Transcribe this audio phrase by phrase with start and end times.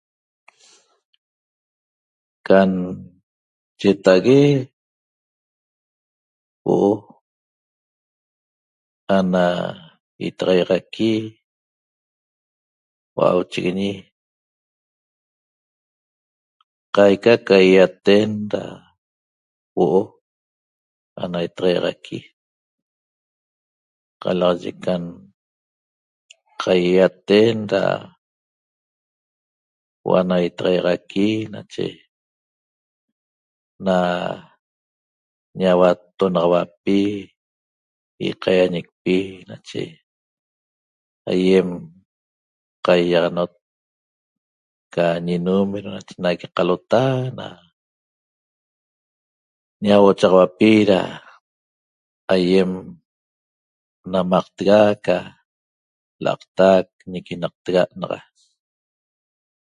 [2.47, 2.71] Can
[3.79, 4.43] cheta'ague
[6.65, 6.91] huo'o
[9.17, 9.45] ana
[10.27, 11.11] itaxaixaqui
[13.13, 13.91] hua'auchiguiñi
[16.95, 18.63] qaica ca ýayaten da
[19.75, 20.01] huo'o
[21.23, 22.19] ana itaxaixaqui
[24.21, 25.03] qalaxaye can
[26.61, 27.83] qaýaýaten da
[30.03, 31.87] huo'o ana itaxaixaqui nache
[33.87, 33.97] na
[35.59, 36.97] ñauattonaxauapi
[38.27, 39.15] ýaqaýañicpi
[39.49, 39.81] nache
[41.31, 41.69] aýem
[42.85, 43.53] qaiiaxanot
[44.93, 47.03] ca ñinumero nache nagui qalota
[47.37, 47.45] na
[49.85, 50.99] ñauochaxauapi da
[52.33, 52.71] aýem
[54.11, 55.17] namaqtega ca
[56.23, 58.19] l'aqtac ñiquinaqtega't naxa